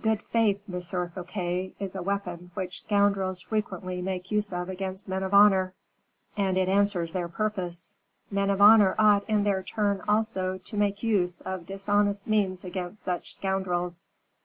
Good 0.00 0.22
faith, 0.30 0.60
M. 0.72 0.80
Fouquet, 0.80 1.74
is 1.80 1.96
a 1.96 2.02
weapon 2.04 2.52
which 2.54 2.80
scoundrels 2.80 3.40
frequently 3.40 4.00
make 4.00 4.30
use 4.30 4.52
of 4.52 4.68
against 4.68 5.08
men 5.08 5.24
of 5.24 5.34
honor, 5.34 5.74
and 6.36 6.56
it 6.56 6.68
answers 6.68 7.12
their 7.12 7.26
purpose. 7.26 7.96
Men 8.30 8.50
of 8.50 8.60
honor, 8.60 8.94
ought, 9.00 9.28
in 9.28 9.42
their 9.42 9.64
turn, 9.64 10.00
also, 10.06 10.58
to 10.58 10.76
make 10.76 11.02
use 11.02 11.40
of 11.40 11.66
dishonest 11.66 12.24
means 12.28 12.62
against 12.64 13.02
such 13.02 13.34
scoundrels. 13.34 14.06